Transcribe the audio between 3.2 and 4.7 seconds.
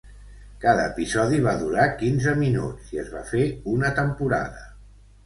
fer una temporada.